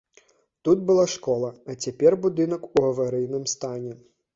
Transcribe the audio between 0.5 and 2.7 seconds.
Тут была школа, а цяпер будынак